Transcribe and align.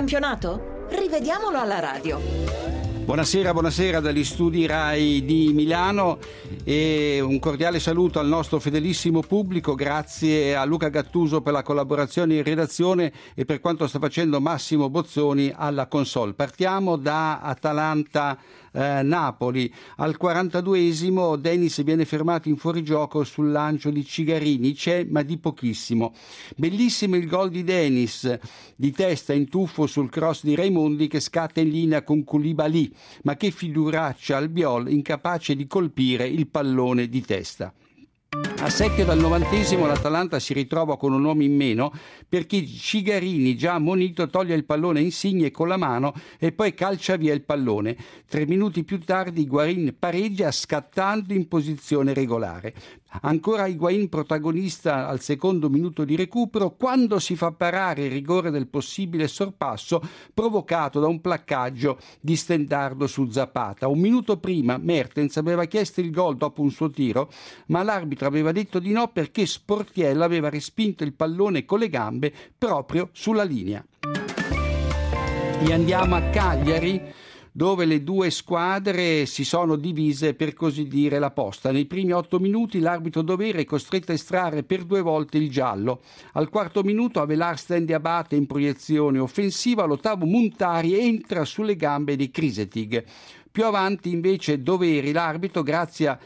campionato? 0.00 0.86
Rivediamolo 0.88 1.58
alla 1.58 1.78
radio. 1.78 2.18
Buonasera, 3.04 3.52
buonasera 3.52 4.00
dagli 4.00 4.24
studi 4.24 4.64
RAI 4.64 5.22
di 5.26 5.50
Milano 5.52 6.18
e 6.64 7.20
un 7.20 7.38
cordiale 7.38 7.80
saluto 7.80 8.18
al 8.18 8.26
nostro 8.26 8.60
fedelissimo 8.60 9.20
pubblico, 9.20 9.74
grazie 9.74 10.56
a 10.56 10.64
Luca 10.64 10.88
Gattuso 10.88 11.42
per 11.42 11.52
la 11.52 11.62
collaborazione 11.62 12.36
in 12.36 12.44
redazione 12.44 13.12
e 13.34 13.44
per 13.44 13.60
quanto 13.60 13.86
sta 13.88 13.98
facendo 13.98 14.40
Massimo 14.40 14.88
Bozzoni 14.88 15.52
alla 15.54 15.86
console. 15.86 16.32
Partiamo 16.32 16.96
da 16.96 17.40
Atalanta 17.40 18.38
eh, 18.72 19.02
Napoli. 19.02 19.72
Al 19.96 20.16
42esimo 20.20 21.36
Dennis 21.36 21.82
viene 21.82 22.04
fermato 22.04 22.48
in 22.48 22.56
fuorigioco 22.56 23.24
sul 23.24 23.50
lancio 23.50 23.90
di 23.90 24.04
Cigarini, 24.04 24.74
c'è 24.74 25.06
ma 25.08 25.22
di 25.22 25.38
pochissimo. 25.38 26.14
Bellissimo 26.56 27.16
il 27.16 27.26
gol 27.26 27.50
di 27.50 27.64
Dennis, 27.64 28.38
di 28.76 28.90
testa 28.92 29.32
in 29.32 29.48
tuffo 29.48 29.86
sul 29.86 30.10
cross 30.10 30.44
di 30.44 30.54
Raimondi 30.54 31.08
che 31.08 31.20
scatta 31.20 31.60
in 31.60 31.70
linea 31.70 32.02
con 32.02 32.24
Koulibaly 32.24 32.92
ma 33.22 33.36
che 33.36 33.50
figuraccia 33.50 34.36
al 34.36 34.48
Biol 34.48 34.90
incapace 34.90 35.54
di 35.54 35.66
colpire 35.66 36.26
il 36.26 36.46
pallone 36.48 37.08
di 37.08 37.20
testa. 37.22 37.72
A 38.62 38.68
7 38.68 39.06
dal 39.06 39.18
novantesimo 39.18 39.86
l'Atalanta 39.86 40.38
si 40.38 40.52
ritrova 40.52 40.98
con 40.98 41.14
un 41.14 41.24
uomo 41.24 41.42
in 41.42 41.56
meno 41.56 41.90
perché 42.28 42.66
Cigarini, 42.66 43.56
già 43.56 43.72
ammonito, 43.72 44.28
toglie 44.28 44.54
il 44.54 44.66
pallone 44.66 44.98
a 44.98 45.02
Insigne 45.02 45.50
con 45.50 45.66
la 45.66 45.78
mano 45.78 46.12
e 46.38 46.52
poi 46.52 46.74
calcia 46.74 47.16
via 47.16 47.32
il 47.32 47.40
pallone. 47.40 47.96
Tre 48.28 48.44
minuti 48.44 48.84
più 48.84 49.00
tardi 49.00 49.46
Guarin 49.46 49.96
pareggia 49.98 50.50
scattando 50.50 51.32
in 51.32 51.48
posizione 51.48 52.12
regolare. 52.12 52.74
Ancora 53.22 53.66
Higuain 53.66 54.08
protagonista 54.08 55.08
al 55.08 55.20
secondo 55.20 55.68
minuto 55.68 56.04
di 56.04 56.14
recupero 56.14 56.76
quando 56.76 57.18
si 57.18 57.34
fa 57.34 57.50
parare 57.50 58.04
il 58.04 58.12
rigore 58.12 58.52
del 58.52 58.68
possibile 58.68 59.26
sorpasso 59.26 60.00
provocato 60.32 61.00
da 61.00 61.08
un 61.08 61.20
placcaggio 61.20 61.98
di 62.20 62.36
Stendardo 62.36 63.08
su 63.08 63.28
Zapata. 63.28 63.88
Un 63.88 63.98
minuto 63.98 64.38
prima 64.38 64.78
Mertens 64.78 65.36
aveva 65.38 65.64
chiesto 65.64 66.00
il 66.00 66.12
gol 66.12 66.36
dopo 66.36 66.62
un 66.62 66.70
suo 66.70 66.88
tiro, 66.88 67.30
ma 67.66 67.82
l'arbitro 67.82 68.28
aveva 68.28 68.49
detto 68.52 68.78
di 68.78 68.92
no 68.92 69.08
perché 69.08 69.46
Sportiella 69.46 70.24
aveva 70.24 70.48
respinto 70.48 71.04
il 71.04 71.12
pallone 71.12 71.64
con 71.64 71.78
le 71.78 71.88
gambe 71.88 72.32
proprio 72.56 73.10
sulla 73.12 73.44
linea. 73.44 73.84
E 75.62 75.72
andiamo 75.72 76.14
a 76.14 76.22
Cagliari 76.22 77.02
dove 77.52 77.84
le 77.84 78.02
due 78.02 78.30
squadre 78.30 79.26
si 79.26 79.44
sono 79.44 79.76
divise 79.76 80.34
per 80.34 80.54
così 80.54 80.86
dire 80.86 81.18
la 81.18 81.30
posta. 81.30 81.72
Nei 81.72 81.86
primi 81.86 82.12
otto 82.12 82.38
minuti 82.38 82.78
l'arbitro 82.78 83.22
dovere 83.22 83.60
è 83.60 83.64
costretto 83.64 84.12
a 84.12 84.14
estrarre 84.14 84.62
per 84.62 84.84
due 84.84 85.00
volte 85.00 85.38
il 85.38 85.50
giallo. 85.50 86.02
Al 86.32 86.48
quarto 86.48 86.82
minuto 86.82 87.20
Avelar 87.20 87.58
stende 87.58 87.94
Abate 87.94 88.36
in 88.36 88.46
proiezione 88.46 89.18
offensiva, 89.18 89.82
all'ottavo 89.82 90.26
Montari 90.26 90.98
entra 90.98 91.44
sulle 91.44 91.76
gambe 91.76 92.16
di 92.16 92.30
Crisetig. 92.30 93.04
Più 93.50 93.64
avanti 93.64 94.12
invece 94.12 94.62
Doveri, 94.62 95.10
l'arbitro, 95.10 95.62
grazie 95.64 96.06
a 96.06 96.18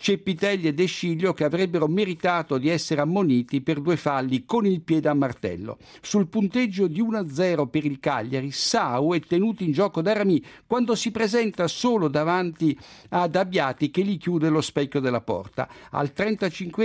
Cepitelli 0.00 0.68
e 0.68 0.74
De 0.74 0.86
Sciglio 0.86 1.34
che 1.34 1.42
avrebbero 1.42 1.88
meritato 1.88 2.56
di 2.56 2.68
essere 2.68 3.00
ammoniti 3.00 3.60
per 3.60 3.80
due 3.80 3.96
falli 3.96 4.44
con 4.44 4.64
il 4.64 4.80
piede 4.80 5.08
a 5.08 5.14
martello. 5.14 5.78
Sul 6.00 6.28
punteggio 6.28 6.86
di 6.86 7.02
1-0 7.02 7.66
per 7.66 7.84
il 7.84 7.98
Cagliari, 7.98 8.52
Sau 8.52 9.12
è 9.12 9.20
tenuto 9.20 9.64
in 9.64 9.72
gioco 9.72 10.00
da 10.00 10.12
Rami 10.12 10.42
quando 10.66 10.94
si 10.94 11.10
presenta 11.10 11.66
solo 11.66 12.06
davanti 12.06 12.78
ad 13.10 13.34
Abbiati 13.34 13.90
che 13.90 14.02
gli 14.02 14.18
chiude 14.18 14.48
lo 14.48 14.60
specchio 14.60 15.00
della 15.00 15.20
porta. 15.20 15.68
Al 15.90 16.12
35 16.12 16.76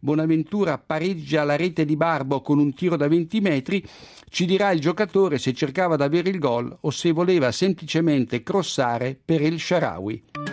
Bonaventura 0.00 0.78
pareggia 0.78 1.44
la 1.44 1.56
rete 1.56 1.84
di 1.84 1.96
Barbo 1.96 2.40
con 2.40 2.58
un 2.58 2.72
tiro 2.72 2.96
da 2.96 3.08
20 3.08 3.40
metri. 3.40 3.84
Ci 4.28 4.46
dirà 4.46 4.70
il 4.70 4.80
giocatore 4.80 5.36
se 5.36 5.52
cercava 5.52 5.96
di 5.96 6.02
avere 6.02 6.30
il 6.30 6.38
gol 6.38 6.74
o 6.80 6.90
se 6.90 7.12
voleva 7.12 7.52
semplicemente 7.52 8.42
crossare 8.42 9.18
per 9.22 9.42
il 9.42 9.60
Sharawi. 9.60 10.51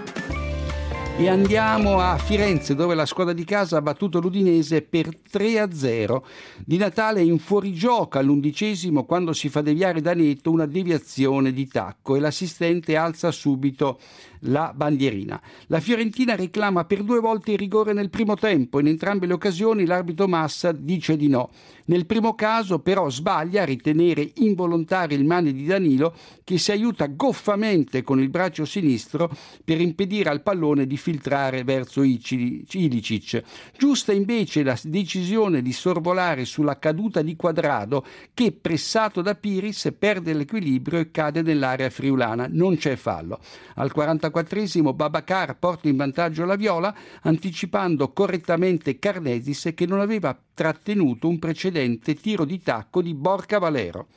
E 1.20 1.28
andiamo 1.28 2.00
a 2.00 2.18
Firenze 2.18 2.76
dove 2.76 2.96
la 2.96 3.06
squadra 3.06 3.34
di 3.34 3.44
casa 3.44 3.76
ha 3.76 3.82
battuto 3.82 4.22
l'Udinese 4.22 4.82
per 4.82 5.10
3-0. 5.30 6.22
Di 6.66 6.78
Natale 6.78 7.22
in 7.22 7.40
fuorigioco 7.40 8.18
all'undicesimo 8.18 9.04
quando 9.04 9.34
si 9.34 9.50
fa 9.50 9.60
deviare 9.60 10.00
da 10.00 10.14
netto 10.14 10.50
una 10.50 10.66
deviazione 10.66 11.52
di 11.52 11.68
tacco 11.68 12.16
e 12.16 12.22
l'assistente 12.22 12.96
alza 12.96 13.32
subito 13.32 14.00
la 14.44 14.72
bandierina. 14.74 15.42
La 15.68 15.82
Fiorentina 15.82 16.36
reclama 16.36 16.86
per 16.86 17.04
due 17.04 17.20
volte 17.20 17.52
il 17.52 17.58
rigore 17.58 17.92
nel 17.92 18.10
primo 18.10 18.36
tempo. 18.36 18.80
In 18.80 18.88
entrambe 18.88 19.26
le 19.26 19.34
occasioni 19.34 19.86
l'arbitro 19.86 20.28
Massa 20.28 20.72
dice 20.72 21.18
di 21.18 21.28
no. 21.28 21.50
Nel 21.86 22.06
primo 22.06 22.36
caso 22.36 22.80
però 22.80 23.10
sbaglia 23.10 23.64
a 23.64 23.66
ritenere 23.66 24.32
involontario 24.36 25.18
il 25.18 25.26
mani 25.26 25.52
di 25.52 25.66
Danilo 25.66 26.14
che 26.44 26.58
si 26.58 26.72
aiuta 26.72 27.08
goffamente 27.08 28.04
con 28.04 28.22
il 28.22 28.30
braccio 28.30 28.64
sinistro 28.64 29.30
per 29.66 29.82
impedire 29.82 30.30
al 30.30 30.44
pallone 30.44 30.86
di 30.86 30.98
filtrare 31.10 31.64
verso 31.64 32.04
Ilicic. 32.04 33.44
Giusta 33.76 34.12
invece 34.14 34.62
la 34.62 34.78
decisione 34.84 35.64
di 35.64 35.74
sorvolare 35.74 36.46
sulla 36.46 36.78
caduta 36.78 37.24
di 37.24 37.36
Quadrado 37.36 38.06
che 38.36 38.52
pressato 38.52 39.24
da 39.24 39.34
Piris 39.34 39.92
perde 39.98 40.34
l'equilibrio 40.34 41.00
e 41.00 41.10
cade 41.10 41.42
nell'area 41.42 41.90
friulana. 41.90 42.48
Non 42.48 42.78
c'è 42.78 42.96
fallo. 42.96 43.40
Al 43.76 43.92
44esimo 43.96 44.94
Babacar 44.94 45.58
porta 45.58 45.88
in 45.88 45.96
vantaggio 45.96 46.46
la 46.46 46.56
Viola 46.56 46.96
anticipando 47.24 48.12
correttamente 48.14 49.00
Carnesis 49.00 49.72
che 49.74 49.88
non 49.88 50.02
aveva 50.02 50.38
trattenuto 50.54 51.28
un 51.28 51.40
precedente 51.40 52.14
tiro 52.14 52.46
di 52.46 52.62
tacco 52.62 53.02
di 53.02 53.16
Borca 53.16 53.58
Valero. 53.58 54.08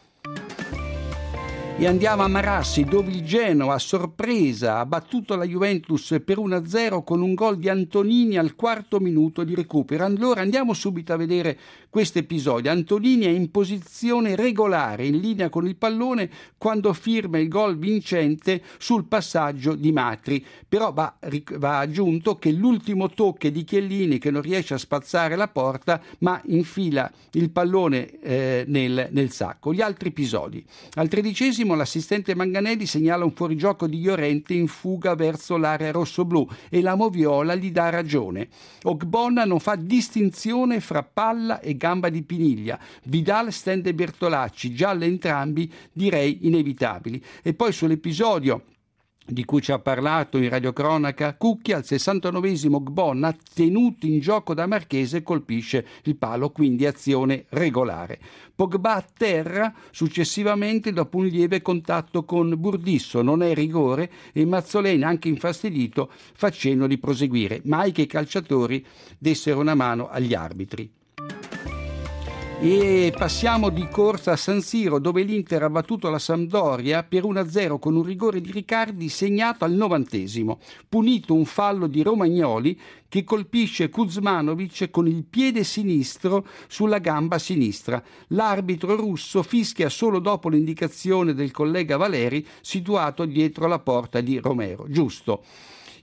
E 1.78 1.86
andiamo 1.88 2.22
a 2.22 2.28
Marassi 2.28 2.84
dove 2.84 3.10
il 3.10 3.24
Genoa 3.24 3.74
a 3.74 3.78
sorpresa 3.78 4.78
ha 4.78 4.86
battuto 4.86 5.34
la 5.34 5.44
Juventus 5.44 6.14
per 6.24 6.38
1-0 6.38 7.02
con 7.02 7.22
un 7.22 7.34
gol 7.34 7.58
di 7.58 7.68
Antonini 7.68 8.36
al 8.36 8.54
quarto 8.54 9.00
minuto 9.00 9.42
di 9.42 9.56
recupero. 9.56 10.04
Allora 10.04 10.42
andiamo 10.42 10.74
subito 10.74 11.12
a 11.12 11.16
vedere 11.16 11.58
questo 11.90 12.20
episodio. 12.20 12.70
Antonini 12.70 13.24
è 13.24 13.30
in 13.30 13.50
posizione 13.50 14.36
regolare, 14.36 15.06
in 15.06 15.18
linea 15.18 15.48
con 15.48 15.66
il 15.66 15.74
pallone, 15.74 16.30
quando 16.56 16.92
firma 16.92 17.40
il 17.40 17.48
gol 17.48 17.76
vincente 17.76 18.62
sul 18.78 19.06
passaggio 19.06 19.74
di 19.74 19.90
Matri. 19.90 20.44
Però 20.68 20.92
va, 20.92 21.16
va 21.56 21.78
aggiunto 21.78 22.36
che 22.36 22.52
l'ultimo 22.52 23.08
tocco 23.08 23.48
di 23.48 23.64
Chiellini 23.64 24.18
che 24.18 24.30
non 24.30 24.42
riesce 24.42 24.74
a 24.74 24.78
spazzare 24.78 25.34
la 25.34 25.48
porta 25.48 26.00
ma 26.18 26.40
infila 26.46 27.10
il 27.32 27.50
pallone 27.50 28.20
eh, 28.20 28.64
nel, 28.68 29.08
nel 29.10 29.32
sacco. 29.32 29.74
Gli 29.74 29.80
altri 29.80 30.10
episodi. 30.10 30.64
Al 30.94 31.08
tredicesimo 31.08 31.61
l'assistente 31.64 32.34
Manganelli 32.34 32.84
segnala 32.84 33.24
un 33.24 33.32
fuorigioco 33.32 33.86
di 33.86 34.02
Llorente 34.02 34.54
in 34.54 34.66
fuga 34.66 35.14
verso 35.14 35.56
l'area 35.56 35.90
rossoblù 35.90 36.46
e 36.68 36.82
la 36.82 36.94
Moviola 36.94 37.54
gli 37.54 37.70
dà 37.70 37.88
ragione. 37.88 38.48
Ogbonna 38.82 39.44
non 39.44 39.60
fa 39.60 39.76
distinzione 39.76 40.80
fra 40.80 41.02
palla 41.02 41.60
e 41.60 41.76
gamba 41.76 42.08
di 42.08 42.22
Piniglia. 42.22 42.78
Vidal 43.04 43.52
stende 43.52 43.94
Bertolacci, 43.94 44.74
gialle 44.74 45.06
entrambi, 45.06 45.72
direi 45.92 46.46
inevitabili. 46.46 47.22
E 47.42 47.54
poi 47.54 47.72
sull'episodio 47.72 48.64
di 49.26 49.44
cui 49.44 49.62
ci 49.62 49.72
ha 49.72 49.78
parlato 49.78 50.38
in 50.38 50.48
radiocronaca 50.48 51.34
Cucchi 51.36 51.72
al 51.72 51.84
69 51.84 52.50
Gbonna 52.80 53.34
tenuto 53.54 54.06
in 54.06 54.20
gioco 54.20 54.54
da 54.54 54.66
Marchese 54.66 55.22
colpisce 55.22 55.86
il 56.04 56.16
palo 56.16 56.50
quindi 56.50 56.86
azione 56.86 57.46
regolare. 57.50 58.18
Pogba 58.54 58.96
a 58.96 59.06
terra 59.16 59.72
successivamente 59.90 60.92
dopo 60.92 61.18
un 61.18 61.26
lieve 61.26 61.62
contatto 61.62 62.24
con 62.24 62.54
Burdisso 62.56 63.22
non 63.22 63.42
è 63.42 63.54
rigore 63.54 64.10
e 64.32 64.44
Mazzoleni 64.44 65.02
anche 65.04 65.28
infastidito 65.28 66.10
fa 66.34 66.50
cenno 66.50 66.86
di 66.86 66.98
proseguire 66.98 67.60
mai 67.64 67.92
che 67.92 68.02
i 68.02 68.06
calciatori 68.06 68.84
dessero 69.18 69.60
una 69.60 69.74
mano 69.74 70.08
agli 70.08 70.34
arbitri 70.34 71.00
e 72.64 73.12
passiamo 73.18 73.70
di 73.70 73.88
corsa 73.88 74.32
a 74.32 74.36
San 74.36 74.60
Siro 74.60 75.00
dove 75.00 75.24
l'Inter 75.24 75.64
ha 75.64 75.68
battuto 75.68 76.08
la 76.10 76.20
Sampdoria 76.20 77.02
per 77.02 77.24
1-0 77.24 77.80
con 77.80 77.96
un 77.96 78.04
rigore 78.04 78.40
di 78.40 78.52
Riccardi 78.52 79.08
segnato 79.08 79.64
al 79.64 79.72
novantesimo. 79.72 80.60
Punito 80.88 81.34
un 81.34 81.44
fallo 81.44 81.88
di 81.88 82.04
Romagnoli 82.04 82.78
che 83.08 83.24
colpisce 83.24 83.88
Kuzmanovic 83.88 84.90
con 84.90 85.08
il 85.08 85.24
piede 85.24 85.64
sinistro 85.64 86.46
sulla 86.68 86.98
gamba 86.98 87.40
sinistra. 87.40 88.00
L'arbitro 88.28 88.94
russo 88.94 89.42
fischia 89.42 89.88
solo 89.88 90.20
dopo 90.20 90.48
l'indicazione 90.48 91.34
del 91.34 91.50
collega 91.50 91.96
Valeri 91.96 92.46
situato 92.60 93.24
dietro 93.24 93.66
la 93.66 93.80
porta 93.80 94.20
di 94.20 94.38
Romero. 94.38 94.86
Giusto. 94.88 95.42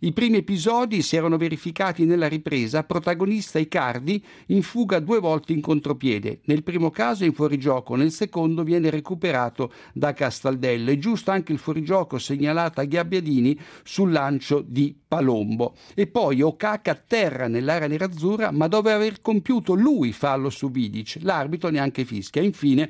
I 0.01 0.13
primi 0.13 0.37
episodi 0.37 1.01
si 1.01 1.17
erano 1.17 1.35
verificati 1.35 2.05
nella 2.05 2.29
ripresa, 2.29 2.85
protagonista 2.85 3.59
Icardi 3.59 4.23
in 4.47 4.61
fuga 4.61 4.99
due 4.99 5.19
volte 5.19 5.51
in 5.51 5.59
contropiede. 5.59 6.39
Nel 6.45 6.63
primo 6.63 6.89
caso 6.89 7.25
in 7.25 7.33
fuorigioco, 7.33 7.95
nel 7.95 8.13
secondo 8.13 8.63
viene 8.63 8.89
recuperato 8.89 9.73
da 9.93 10.13
Castaldello. 10.13 10.91
È 10.91 10.97
giusto 10.97 11.31
anche 11.31 11.51
il 11.51 11.57
fuorigioco 11.57 12.17
segnalato 12.17 12.79
a 12.79 12.85
Gabbiadini 12.85 13.59
sul 13.83 14.13
lancio 14.13 14.63
di 14.65 14.97
Palombo. 15.05 15.75
E 15.93 16.07
poi 16.07 16.41
Okaka 16.41 16.91
atterra 16.91 17.49
nell'area 17.49 17.89
nerazzurra, 17.89 18.51
ma 18.51 18.69
dove 18.69 18.93
aver 18.93 19.19
compiuto 19.19 19.73
lui 19.73 20.13
fallo 20.13 20.49
su 20.49 20.71
Vidic. 20.71 21.17
L'arbitro 21.23 21.67
neanche 21.71 22.05
fischia. 22.05 22.41
Infine 22.41 22.89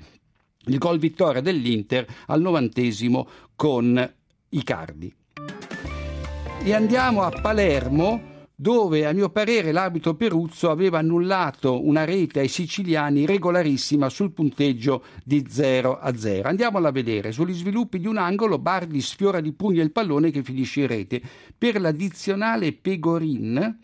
il 0.66 0.78
gol 0.78 1.00
vittoria 1.00 1.42
dell'Inter 1.42 2.06
al 2.28 2.40
novantesimo 2.40 3.28
con 3.56 4.14
Icardi. 4.50 5.12
E 6.62 6.74
andiamo 6.74 7.22
a 7.24 7.30
Palermo 7.30 8.38
dove 8.54 9.06
a 9.06 9.14
mio 9.14 9.30
parere 9.30 9.72
l'arbitro 9.72 10.16
Peruzzo 10.16 10.70
aveva 10.70 11.00
annullato 11.00 11.88
una 11.88 12.04
rete 12.04 12.42
ai 12.42 12.50
siciliani 12.50 13.26
regolarissima 13.26 14.10
sul 14.10 14.32
punteggio 14.32 15.04
di 15.24 15.46
0 15.48 15.98
a 15.98 16.16
0. 16.18 16.50
Andiamola 16.50 16.90
a 16.90 16.92
vedere. 16.92 17.32
Sugli 17.32 17.54
sviluppi 17.54 18.00
di 18.00 18.08
un 18.08 18.18
angolo 18.18 18.60
Bardi 18.60 19.00
sfiora 19.00 19.40
di 19.40 19.54
pugno 19.54 19.82
il 19.82 19.94
pallone 19.94 20.32
che 20.32 20.44
finisce 20.44 20.82
in 20.82 20.88
rete. 20.88 21.22
Per 21.58 21.80
l'addizionale 21.80 22.74
Pegorin 22.74 23.78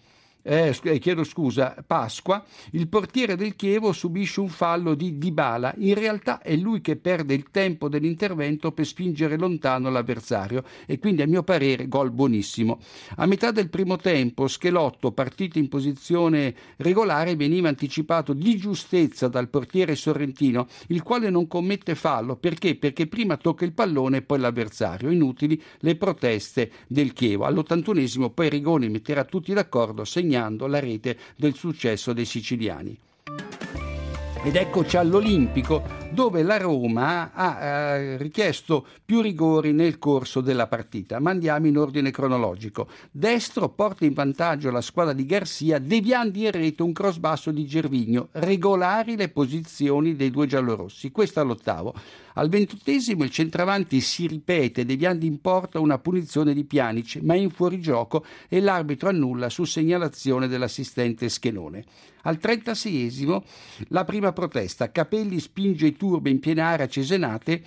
eh, 0.48 0.78
eh, 0.84 1.00
chiedo 1.00 1.24
scusa, 1.24 1.76
Pasqua, 1.86 2.46
il 2.72 2.88
portiere 2.88 3.36
del 3.36 3.56
Chievo 3.56 3.92
subisce 3.92 4.42
un 4.42 4.50
fallo 4.50 4.94
di 4.94 5.18
Dybala. 5.18 5.74
In 5.80 5.96
realtà 5.96 6.40
è 6.40 6.56
lui 6.56 6.82
che 6.82 6.98
perde 6.98 7.34
il 7.34 7.50
tempo 7.50 7.90
dell'intervento 7.90 8.72
per 8.72 8.86
spingere 8.86 9.38
lontano 9.38 9.90
l'avversario 9.90 10.64
e 10.86 11.00
quindi 11.00 11.24
a 11.24 11.28
mio 11.28 11.42
parere 11.42 11.88
gol 11.88 12.12
buonissimo. 12.12 12.80
A 13.16 13.26
metà 13.26 13.50
del 13.50 13.70
primo 13.70 13.98
tempo 13.98 14.48
Schelotto, 14.48 15.14
partito 15.14 15.58
in 15.58 15.68
posizione 15.68 16.54
regolare, 16.78 17.36
veniva 17.36 17.68
anticipato 17.68 18.34
di 18.34 18.56
giustezza 18.56 19.28
dal 19.28 19.50
portiere 19.50 19.96
sorrentino, 19.96 20.68
il 20.90 21.02
quale 21.02 21.32
non 21.32 21.48
commette 21.48 21.96
fallo 21.96 22.36
perché? 22.36 22.76
Perché 22.76 23.08
prima 23.08 23.38
tocca 23.38 23.66
il 23.66 23.74
pallone 23.74 24.18
e 24.18 24.22
poi 24.22 24.38
l'avversario. 24.38 25.10
Inutili 25.10 25.60
le 25.80 25.96
proteste 25.96 26.72
del 26.86 27.14
Chievo. 27.14 27.46
All'81esimo 27.46 28.32
poi 28.32 28.50
Rigoni 28.50 28.90
metterà 28.90 29.24
tutti 29.24 29.52
d'accordo, 29.52 30.06
segnando 30.06 30.34
segnando 30.36 30.68
la 30.68 30.80
rete 30.80 31.18
del 31.38 31.56
successo 31.56 32.12
dei 32.12 32.26
siciliani. 32.26 32.98
Ed 34.46 34.56
eccoci 34.58 34.96
all'Olimpico 34.96 35.82
dove 36.12 36.44
la 36.44 36.58
Roma 36.58 37.32
ha 37.34 37.60
eh, 37.60 38.18
richiesto 38.18 38.86
più 39.04 39.20
rigori 39.22 39.74
nel 39.74 39.98
corso 39.98 40.40
della 40.40 40.68
partita. 40.68 41.20
Ma 41.20 41.32
andiamo 41.32 41.66
in 41.66 41.80
ordine 41.80 42.12
cronologico. 42.12 42.88
Destro 43.10 43.70
porta 43.70 44.06
in 44.06 44.14
vantaggio 44.14 44.70
la 44.70 44.82
squadra 44.82 45.14
di 45.14 45.26
Garcia, 45.26 45.80
deviando 45.80 46.38
in 46.38 46.52
rete 46.52 46.84
un 46.84 46.94
cross 46.94 47.18
basso 47.18 47.50
di 47.50 47.66
Gervigno. 47.66 48.30
Regolari 48.34 49.16
le 49.16 49.30
posizioni 49.30 50.16
dei 50.16 50.30
due 50.30 50.46
giallorossi. 50.46 51.10
Questo 51.10 51.40
all'ottavo. 51.40 51.96
Al 52.36 52.50
ventottesimo 52.50 53.24
il 53.24 53.32
centravanti 53.32 54.00
si 54.00 54.28
ripete, 54.28 54.86
deviando 54.86 55.26
in 55.26 55.42
porta 55.42 55.80
una 55.80 55.98
punizione 55.98 56.54
di 56.54 56.66
Pjanic, 56.66 57.20
ma 57.24 57.34
in 57.34 57.50
fuorigioco 57.50 58.26
e 58.48 58.60
l'arbitro 58.62 59.10
annulla 59.10 59.50
su 59.50 59.64
segnalazione 59.64 60.48
dell'assistente 60.48 61.30
Schenone. 61.30 61.84
Al 62.24 62.40
36esimo 62.42 63.44
la 63.90 64.04
prima 64.04 64.34
protesta, 64.36 64.92
Capelli 64.92 65.40
spinge 65.40 65.88
i 65.88 65.98
turbe 65.98 66.30
in 66.30 66.40
piena 66.40 66.68
area 66.68 66.88
cesenate 66.88 67.64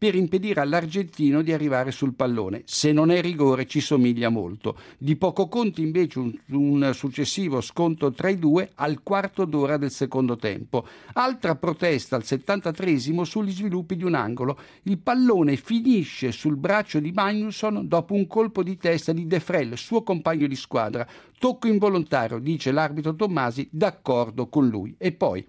per 0.00 0.14
impedire 0.14 0.62
all'argentino 0.62 1.42
di 1.42 1.52
arrivare 1.52 1.90
sul 1.90 2.14
pallone. 2.14 2.62
Se 2.64 2.90
non 2.90 3.10
è 3.10 3.20
rigore 3.20 3.66
ci 3.66 3.82
somiglia 3.82 4.30
molto. 4.30 4.78
Di 4.96 5.14
poco 5.14 5.46
conto 5.46 5.82
invece 5.82 6.18
un, 6.18 6.34
un 6.52 6.92
successivo 6.94 7.60
sconto 7.60 8.10
tra 8.10 8.30
i 8.30 8.38
due 8.38 8.70
al 8.76 9.02
quarto 9.02 9.44
d'ora 9.44 9.76
del 9.76 9.90
secondo 9.90 10.36
tempo. 10.36 10.86
Altra 11.12 11.54
protesta 11.54 12.16
al 12.16 12.24
73 12.24 12.98
sugli 13.24 13.50
sviluppi 13.50 13.94
di 13.94 14.04
un 14.04 14.14
angolo. 14.14 14.58
Il 14.84 14.96
pallone 14.96 15.56
finisce 15.56 16.32
sul 16.32 16.56
braccio 16.56 16.98
di 16.98 17.12
Magnusson 17.12 17.86
dopo 17.86 18.14
un 18.14 18.26
colpo 18.26 18.62
di 18.62 18.78
testa 18.78 19.12
di 19.12 19.26
De 19.26 19.38
Frel, 19.38 19.76
suo 19.76 20.02
compagno 20.02 20.46
di 20.46 20.56
squadra. 20.56 21.06
Tocco 21.38 21.68
involontario, 21.68 22.38
dice 22.38 22.72
l'arbitro 22.72 23.14
Tommasi, 23.14 23.68
d'accordo 23.70 24.48
con 24.48 24.66
lui. 24.66 24.94
E 24.96 25.12
poi 25.12 25.44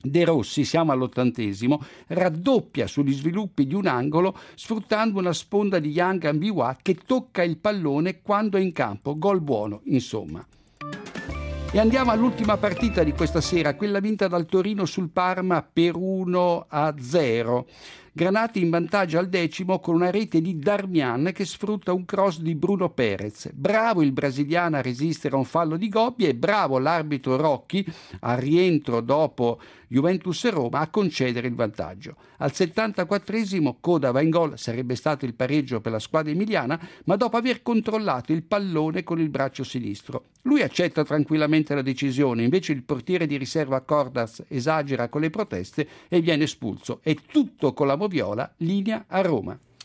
De 0.00 0.24
Rossi, 0.24 0.64
siamo 0.64 0.92
all'ottantesimo, 0.92 1.82
raddoppia 2.08 2.86
sugli 2.86 3.12
sviluppi 3.12 3.66
di 3.66 3.74
un 3.74 3.86
angolo 3.86 4.38
sfruttando 4.54 5.18
una 5.18 5.32
sponda 5.32 5.80
di 5.80 5.90
Yang 5.90 6.26
Ambiwa 6.26 6.76
che 6.80 6.94
tocca 7.04 7.42
il 7.42 7.58
pallone 7.58 8.20
quando 8.22 8.58
è 8.58 8.60
in 8.60 8.72
campo. 8.72 9.18
Gol 9.18 9.40
buono, 9.40 9.80
insomma. 9.86 10.46
E 11.70 11.78
andiamo 11.78 12.12
all'ultima 12.12 12.56
partita 12.56 13.02
di 13.02 13.12
questa 13.12 13.40
sera, 13.40 13.74
quella 13.74 14.00
vinta 14.00 14.26
dal 14.26 14.46
Torino 14.46 14.86
sul 14.86 15.10
Parma 15.10 15.62
per 15.62 15.96
1 15.96 16.66
a 16.68 16.94
0. 16.98 17.66
Granati 18.18 18.60
in 18.60 18.68
vantaggio 18.68 19.16
al 19.16 19.28
decimo 19.28 19.78
con 19.78 19.94
una 19.94 20.10
rete 20.10 20.40
di 20.40 20.58
Darmian 20.58 21.30
che 21.32 21.44
sfrutta 21.44 21.92
un 21.92 22.04
cross 22.04 22.40
di 22.40 22.56
Bruno 22.56 22.90
Perez. 22.90 23.52
Bravo 23.52 24.02
il 24.02 24.10
brasiliano 24.10 24.76
a 24.76 24.82
resistere 24.82 25.36
a 25.36 25.38
un 25.38 25.44
fallo 25.44 25.76
di 25.76 25.88
Gobbi 25.88 26.26
e 26.26 26.34
bravo 26.34 26.80
l'arbitro 26.80 27.36
Rocchi 27.36 27.86
al 28.22 28.38
rientro 28.38 29.02
dopo 29.02 29.60
Juventus 29.86 30.44
e 30.44 30.50
Roma 30.50 30.80
a 30.80 30.88
concedere 30.88 31.46
il 31.46 31.54
vantaggio. 31.54 32.16
Al 32.38 32.50
74esimo 32.52 33.76
Coda 33.80 34.10
va 34.10 34.20
in 34.20 34.30
gol, 34.30 34.58
sarebbe 34.58 34.94
stato 34.94 35.24
il 35.24 35.34
pareggio 35.34 35.80
per 35.80 35.92
la 35.92 35.98
squadra 35.98 36.30
emiliana, 36.30 36.78
ma 37.04 37.16
dopo 37.16 37.36
aver 37.36 37.62
controllato 37.62 38.32
il 38.32 38.42
pallone 38.42 39.02
con 39.02 39.18
il 39.18 39.28
braccio 39.28 39.64
sinistro. 39.64 40.26
Lui 40.42 40.62
accetta 40.62 41.04
tranquillamente 41.04 41.74
la 41.74 41.82
decisione, 41.82 42.42
invece 42.42 42.72
il 42.72 42.82
portiere 42.82 43.26
di 43.26 43.36
riserva 43.36 43.80
Cordas 43.80 44.44
esagera 44.48 45.08
con 45.08 45.20
le 45.20 45.30
proteste 45.30 45.88
e 46.08 46.20
viene 46.20 46.44
espulso. 46.44 47.00
È 47.02 47.14
tutto 47.14 47.72
con 47.72 47.86
la 47.86 47.96
Viola, 48.08 48.52
linea 48.58 49.04
a 49.08 49.22
Roma. 49.22 49.58